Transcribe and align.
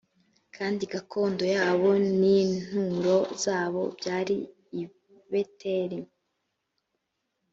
kandi 0.55 0.83
gakondo 0.93 1.43
yabo 1.55 1.89
n’inturo 2.19 3.15
zabo 3.43 3.81
byari 3.97 4.35
i 4.81 4.83
beteli 5.31 5.99